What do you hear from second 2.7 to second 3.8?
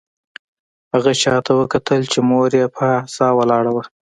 په عصا ولاړه